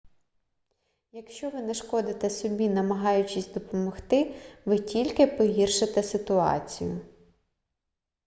якщо 1.11 1.49
ви 1.49 1.61
нашкодите 1.61 2.29
собі 2.29 2.69
намагаючись 2.69 3.47
допомогти 3.53 4.35
ви 4.65 4.79
тільки 4.79 5.27
погіршите 5.27 6.03
ситуацію 6.03 7.01